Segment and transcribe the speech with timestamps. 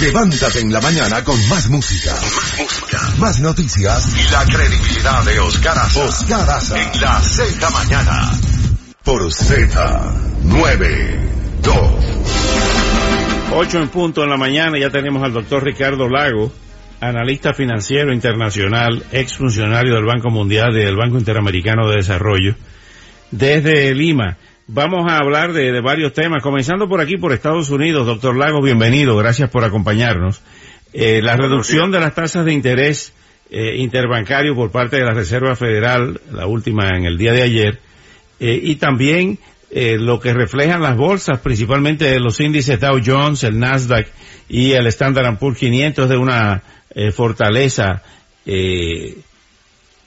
[0.00, 2.12] Levántate en la mañana con más música.
[2.12, 3.00] Más música.
[3.18, 4.14] Más noticias.
[4.14, 6.04] Y la credibilidad de Oscar Aza.
[6.04, 6.80] Oscar Aza.
[6.80, 8.30] En la Z mañana.
[9.02, 11.90] Por Z92.
[13.50, 16.52] 8 en punto en la mañana ya tenemos al doctor Ricardo Lago,
[17.00, 22.54] analista financiero internacional, exfuncionario del Banco Mundial y del Banco Interamericano de Desarrollo,
[23.32, 24.36] desde Lima.
[24.70, 28.04] Vamos a hablar de, de, varios temas, comenzando por aquí, por Estados Unidos.
[28.04, 30.42] Doctor Lagos, bienvenido, gracias por acompañarnos.
[30.92, 33.14] Eh, la reducción de las tasas de interés
[33.50, 37.80] eh, interbancario por parte de la Reserva Federal, la última en el día de ayer,
[38.40, 39.38] eh, y también
[39.70, 44.08] lo que reflejan las bolsas, principalmente los índices Dow Jones, el Nasdaq
[44.50, 46.62] y el Standard Poor's 500 de una
[47.14, 48.02] fortaleza
[48.46, 49.18] evi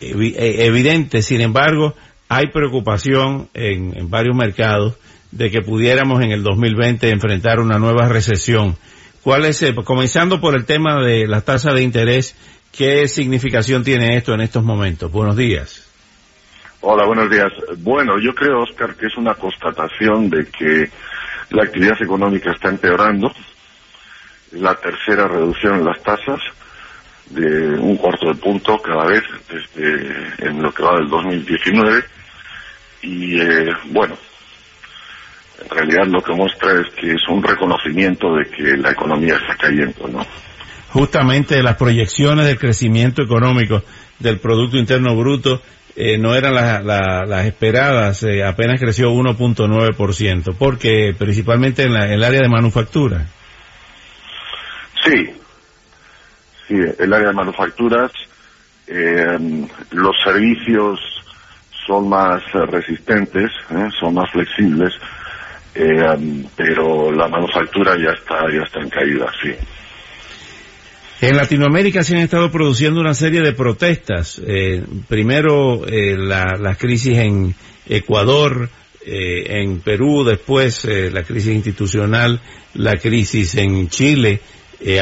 [0.00, 1.22] evidente.
[1.22, 1.94] Sin embargo,
[2.28, 4.96] hay preocupación en, varios mercados
[5.30, 8.76] de que pudiéramos en el 2020 enfrentar una nueva recesión.
[9.22, 12.36] ¿Cuál es, el, comenzando por el tema de las tasas de interés,
[12.72, 15.10] qué significación tiene esto en estos momentos?
[15.10, 15.90] Buenos días.
[16.80, 17.50] Hola, buenos días.
[17.78, 20.90] Bueno, yo creo, Oscar, que es una constatación de que
[21.50, 23.32] la actividad económica está empeorando.
[24.52, 26.40] La tercera reducción en las tasas
[27.30, 32.04] de un cuarto de punto cada vez desde en lo que va del 2019
[33.02, 34.16] y eh, bueno
[35.62, 39.56] en realidad lo que muestra es que es un reconocimiento de que la economía está
[39.56, 40.26] cayendo no
[40.90, 43.82] justamente las proyecciones del crecimiento económico
[44.18, 45.62] del producto interno bruto
[45.96, 52.06] eh, no eran las, las, las esperadas eh, apenas creció 1.9% porque principalmente en, la,
[52.06, 53.26] en el área de manufactura.
[55.04, 55.43] Sí
[56.68, 58.10] sí, el área de manufacturas,
[58.86, 61.00] eh, los servicios
[61.86, 64.92] son más eh, resistentes, eh, son más flexibles,
[66.56, 69.50] pero la manufactura ya está, ya está en caída, sí.
[71.20, 74.40] En Latinoamérica se han estado produciendo una serie de protestas.
[75.08, 77.54] Primero la, la, crisis en
[77.88, 78.68] Ecuador,
[79.04, 82.40] en Perú, después la crisis institucional,
[82.74, 84.40] la crisis en Chile,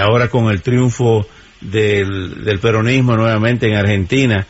[0.00, 1.26] ahora con el triunfo
[1.62, 4.46] del, del peronismo nuevamente en Argentina,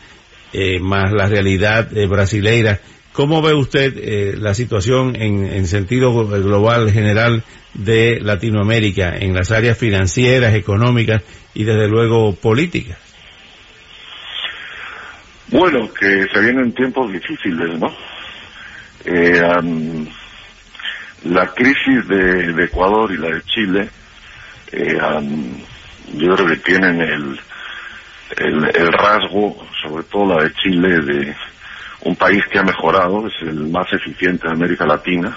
[0.51, 2.79] eh, más la realidad eh, brasileira.
[3.11, 7.43] ¿Cómo ve usted eh, la situación en, en, sentido global general
[7.73, 11.21] de Latinoamérica en las áreas financieras, económicas
[11.53, 12.97] y desde luego políticas?
[15.49, 17.93] Bueno, que se vienen tiempos difíciles, ¿no?
[19.05, 19.41] Eh,
[21.25, 23.89] la crisis de, Ecuador y la de Chile
[24.71, 24.97] eh,
[26.13, 27.39] yo creo que tienen el,
[28.37, 31.35] el, rasgo, sobre todo la de Chile, de
[32.01, 35.35] un país que ha mejorado, es el más eficiente de América Latina,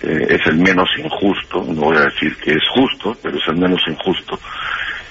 [0.00, 3.56] eh, es el menos injusto, no voy a decir que es justo, pero es el
[3.56, 4.38] menos injusto,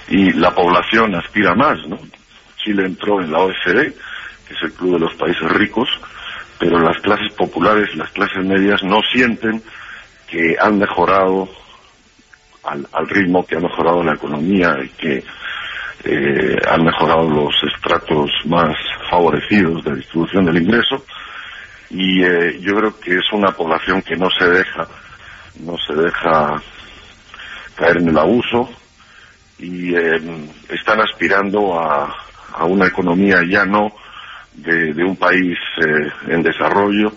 [0.08, 1.98] y la población aspira más, ¿no?
[2.56, 3.92] Chile entró en la OECD,
[4.46, 5.88] que es el club de los países ricos,
[6.58, 9.62] pero las clases populares las clases medias no sienten
[10.26, 11.48] que han mejorado
[12.64, 15.24] al, al, ritmo que ha mejorado la economía y que
[16.04, 18.76] eh, han mejorado los estratos más
[19.10, 21.04] favorecidos de distribución del ingreso.
[21.90, 24.88] Y eh, yo creo que es una población que no se deja
[25.60, 26.60] no se deja
[27.76, 28.68] caer en el abuso
[29.58, 30.20] y eh,
[30.68, 32.14] están aspirando a,
[32.54, 33.92] a, una economía ya no
[34.52, 37.12] de, de un país eh, en desarrollo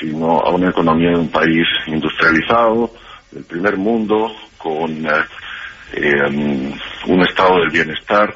[0.00, 2.92] sino a una economía de un país industrializado
[3.30, 4.30] del primer mundo
[4.62, 6.76] con eh,
[7.06, 8.34] un estado del bienestar,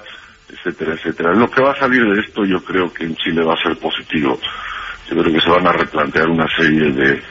[0.49, 1.33] etcétera, etcétera.
[1.35, 3.77] Lo que va a salir de esto yo creo que en Chile va a ser
[3.79, 4.39] positivo.
[5.09, 7.23] Yo creo que se van a replantear una serie de,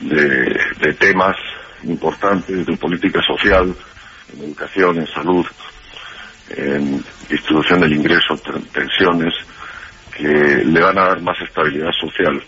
[0.00, 1.36] de, de temas
[1.84, 3.74] importantes de política social,
[4.32, 5.46] en educación, en salud,
[6.50, 8.36] en distribución del ingreso,
[8.72, 9.34] pensiones,
[10.16, 12.42] que le van a dar más estabilidad social.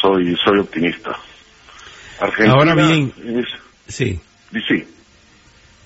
[0.00, 1.10] Soy, soy optimista.
[2.20, 3.46] Argentina Ahora bien, es,
[3.92, 4.20] sí.
[4.66, 4.97] Sí.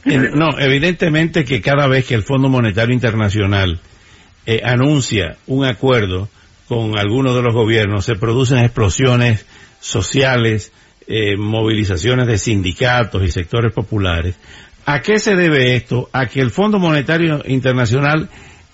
[0.04, 3.80] No, evidentemente que cada vez que el Fondo Monetario Internacional
[4.46, 6.28] eh, anuncia un acuerdo
[6.66, 9.46] con algunos de los gobiernos, se producen explosiones
[9.80, 10.72] sociales,
[11.06, 14.36] eh, movilizaciones de sindicatos y sectores populares.
[14.86, 16.08] ¿A qué se debe esto?
[16.12, 18.28] A que el Fondo Monetario Internacional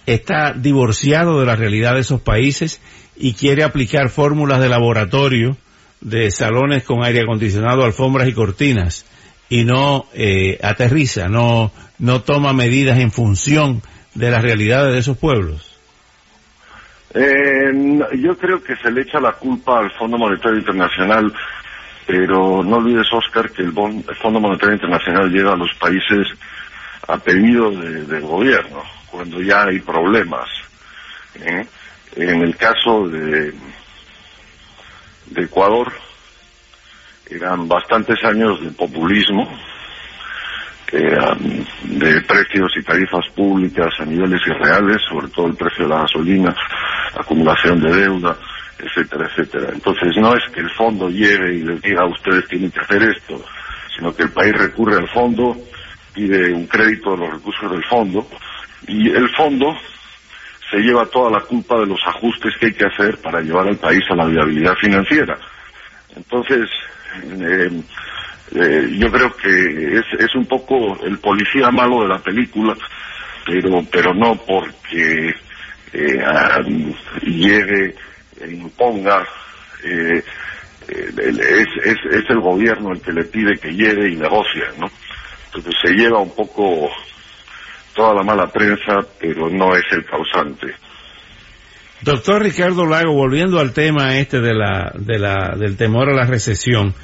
[0.07, 2.81] está divorciado de la realidad de esos países
[3.17, 5.59] y quiere aplicar fórmulas de laboratorio
[6.01, 9.05] de salones con aire acondicionado, alfombras y cortinas
[9.49, 13.83] y no eh, aterriza, no, no toma medidas en función
[14.15, 15.79] de las realidades de esos pueblos?
[17.15, 17.73] Eh,
[18.19, 21.33] yo creo que se le echa la culpa al Fondo Monetario Internacional,
[22.06, 26.27] pero no olvides, Oscar, que el, Fondo Monetario Internacional llega a los países
[27.06, 30.49] a pedido del gobierno, cuando ya hay problemas.
[31.37, 31.67] ¿eh?
[32.17, 33.53] En el caso de,
[35.27, 35.91] de Ecuador,
[37.31, 39.49] eran bastantes años de populismo,
[40.91, 46.55] de precios y tarifas públicas a niveles irreales, sobre todo el precio de la gasolina,
[47.15, 48.37] acumulación de deuda,
[48.79, 49.73] etcétera, etcétera.
[49.75, 53.03] Entonces no es que el fondo lleve y les diga a ustedes tienen que hacer
[53.03, 53.45] esto,
[53.97, 55.57] sino que el país recurre al fondo,
[56.15, 58.27] pide un crédito de los recursos del fondo
[58.87, 59.77] y el fondo
[60.71, 63.77] se lleva toda la culpa de los ajustes que hay que hacer para llevar al
[63.77, 65.37] país a la viabilidad financiera.
[66.15, 66.69] Entonces,
[67.25, 67.83] eh,
[68.53, 72.77] eh, yo creo que es, es un poco el policía malo de la película,
[73.45, 75.35] pero, pero no porque
[75.93, 76.25] eh,
[77.23, 77.95] llegue
[78.41, 79.27] e imponga,
[79.85, 80.23] eh,
[80.89, 84.91] es, es, es el gobierno el que le pide que llegue y negocie, ¿no?
[85.47, 86.91] Entonces se lleva un poco
[87.95, 90.75] toda la mala prensa, pero no es el causante.
[92.03, 96.25] Doctor Ricardo Lago, volviendo al tema este de la, de la, del temor a la
[96.25, 96.95] recesión,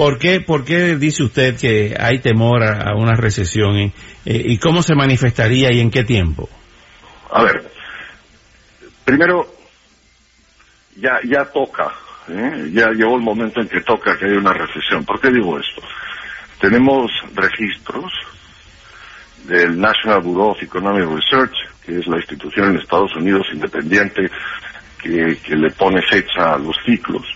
[0.00, 3.92] ¿Por qué, ¿Por qué dice usted que hay temor a, una recesión eh,
[4.24, 6.48] y cómo se manifestaría y en qué tiempo?
[7.30, 7.70] A ver,
[9.04, 9.46] primero,
[10.96, 11.92] ya, ya toca,
[12.30, 12.70] ¿eh?
[12.72, 15.04] ya llegó el momento en que toca que haya una recesión.
[15.04, 15.82] ¿Por qué digo esto?
[16.62, 18.10] Tenemos registros
[19.44, 21.54] del National Bureau of Economic Research,
[21.84, 24.30] que es la institución en Estados Unidos independiente
[25.02, 27.26] que, le pone fecha a los ciclos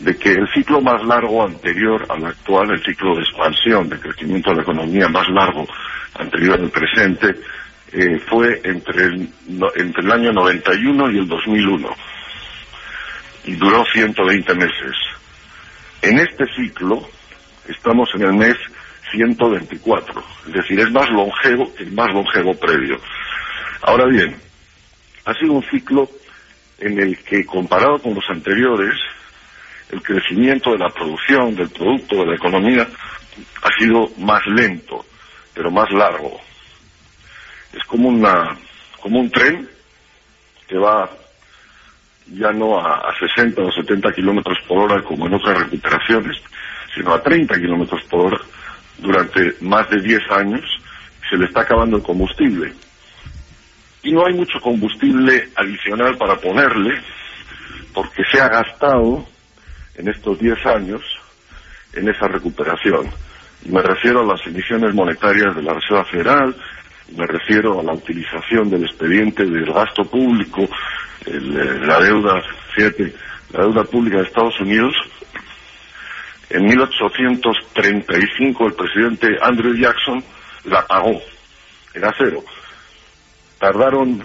[0.00, 4.50] de que el ciclo más largo anterior al actual, el ciclo de expansión, de crecimiento
[4.50, 5.66] de la economía más largo
[6.14, 7.36] anterior al presente,
[7.92, 9.28] eh, fue entre el,
[9.76, 11.88] entre el año 91 y el 2001
[13.44, 14.96] y duró 120 meses.
[16.00, 17.08] En este ciclo
[17.68, 18.56] estamos en el mes
[19.12, 22.98] 124, es decir, es más longevo que el más longevo previo.
[23.82, 24.36] Ahora bien,
[25.24, 26.08] ha sido un ciclo
[26.78, 28.94] en el que comparado con los anteriores,
[29.90, 32.88] el crecimiento de la producción, del producto, de la economía,
[33.62, 35.04] ha sido más lento,
[35.54, 36.40] pero más largo.
[37.72, 38.56] Es como una,
[39.00, 39.68] como un tren
[40.66, 41.08] que va
[42.28, 46.36] ya no a, 60 o 70 kilómetros por hora como en otras recuperaciones,
[46.94, 48.40] sino a 30 kilómetros por hora
[49.02, 50.62] durante más de 10 años,
[51.28, 52.72] se le está acabando el combustible.
[54.02, 57.00] Y no hay mucho combustible adicional para ponerle,
[57.92, 59.26] porque se ha gastado
[59.96, 61.02] en estos 10 años
[61.92, 63.10] en esa recuperación.
[63.64, 66.56] Y me refiero a las emisiones monetarias de la Reserva Federal,
[67.16, 70.62] me refiero a la utilización del expediente del gasto público,
[71.26, 71.40] eh,
[71.86, 72.40] la deuda,
[72.74, 73.14] fíjate,
[73.52, 74.94] la deuda pública de Estados Unidos.
[76.52, 80.22] En 1835 el presidente Andrew Jackson
[80.64, 81.18] la pagó,
[81.94, 82.44] era cero.
[83.58, 84.22] Tardaron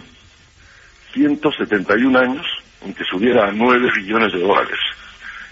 [1.14, 2.46] 171 años
[2.86, 4.78] en que subiera a 9 billones de dólares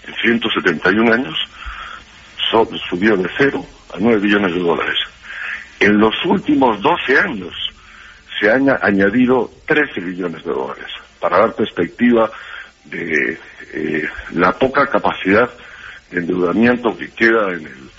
[0.06, 1.34] en 171 años
[2.88, 4.98] subió de cero a 9 billones de dólares.
[5.80, 7.52] En los últimos 12 años
[8.40, 10.86] se han añadido 13 billones de dólares,
[11.20, 12.30] para dar perspectiva
[12.84, 13.38] de
[13.74, 15.50] eh, la poca capacidad
[16.10, 17.90] endeudamiento que queda en el,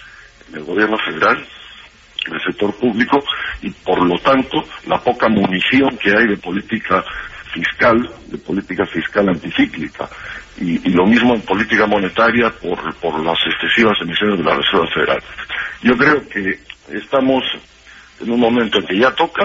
[0.50, 1.46] en el gobierno federal,
[2.28, 3.24] en el sector público,
[3.62, 7.04] y por lo tanto la poca munición que hay de política
[7.54, 7.98] fiscal,
[8.28, 10.10] de política fiscal anticíclica
[10.60, 15.24] y, lo mismo en política monetaria por, por las excesivas emisiones de la Reserva Federal.
[15.84, 16.60] Yo creo que
[16.94, 17.44] estamos
[18.20, 19.44] en un momento en que ya toca,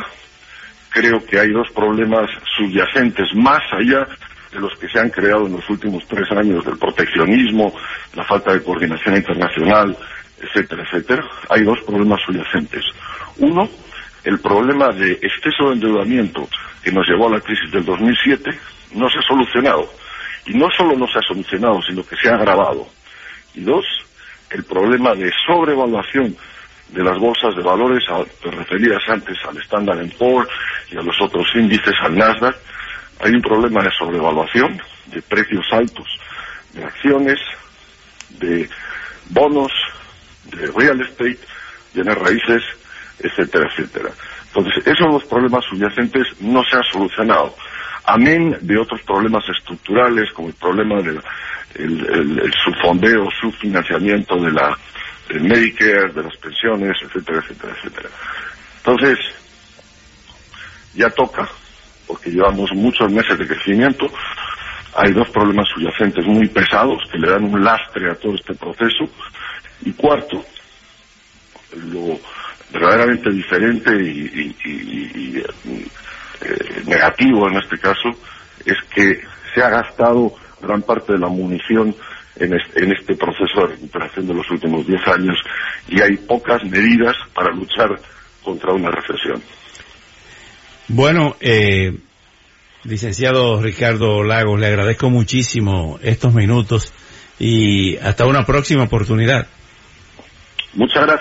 [0.90, 4.06] creo que hay dos problemas subyacentes más allá
[4.52, 7.74] de los que se han creado en los últimos tres años del proteccionismo,
[8.14, 9.96] la falta de coordinación internacional,
[10.38, 11.24] etcétera, etcétera.
[11.48, 12.84] Hay dos problemas subyacentes.
[13.38, 13.68] Uno,
[14.24, 16.48] el problema de exceso de endeudamiento
[16.82, 18.50] que nos llevó a la crisis del 2007
[18.94, 19.88] no se ha solucionado
[20.46, 22.86] y no solo no se ha solucionado, sino que se ha agravado.
[23.54, 23.84] Y dos,
[24.50, 26.36] el problema de sobrevaluación
[26.90, 28.04] de las bolsas de valores,
[28.42, 30.48] referidas antes al Standard Poor's
[30.90, 32.54] y a los otros índices, al Nasdaq,
[33.22, 36.06] hay un problema de sobrevaluación, de precios altos,
[36.72, 37.38] de acciones,
[38.30, 38.68] de
[39.30, 39.72] bonos,
[40.44, 41.38] de real estate,
[41.94, 42.62] de raíces,
[43.18, 44.10] etcétera, etcétera.
[44.46, 47.54] Entonces, esos dos problemas subyacentes no se han solucionado.
[48.04, 51.22] amén de otros problemas estructurales como el problema del
[51.74, 54.76] el, el, el subfondeo, subfinanciamiento de la
[55.28, 58.08] del Medicare, de las pensiones, etcétera, etcétera, etcétera.
[58.78, 59.18] Entonces,
[60.94, 61.48] ya toca,
[62.06, 64.10] porque llevamos muchos meses de crecimiento,
[64.94, 69.08] hay dos problemas subyacentes muy pesados que le dan un lastre a todo este proceso,
[69.84, 70.44] y cuarto,
[71.92, 72.18] lo
[72.72, 75.42] verdaderamente diferente y,
[76.40, 78.08] eh, negativo en este caso
[78.64, 79.20] es que
[79.54, 81.94] se ha gastado gran parte de la munición
[82.36, 85.38] en en este proceso de recuperación de los últimos 10 años
[85.88, 87.90] y hay pocas medidas para luchar
[88.42, 89.42] contra una recesión.
[90.88, 91.96] Bueno, eh,
[92.84, 96.92] licenciado Ricardo Lagos, le agradezco muchísimo estos minutos
[97.38, 99.46] y hasta una próxima oportunidad.
[100.74, 101.20] Muchas gracias.